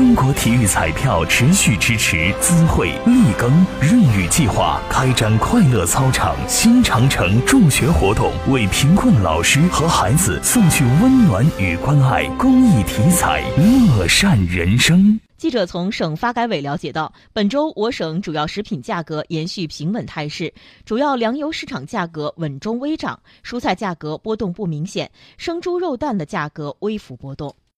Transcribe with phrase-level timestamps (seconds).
[0.00, 12.26] 中国体育彩票持续支持资惠立耕润雨计划开展快乐操场新长城助学活动，为贫困老师和孩子送去温暖与关爱。
[12.38, 15.20] 公益体彩，乐善人生。
[15.36, 20.50] 记者从省发改委了解到，本周我省主要食品价格延续平稳态势，
[20.86, 27.54] 主要粮油市场价格稳中微涨，蔬菜价格波动不明显，生猪肉蛋的价格微幅波动。